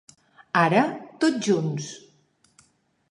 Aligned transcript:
Ara, 0.61 0.79
tots 1.25 1.39
junts. 1.49 1.91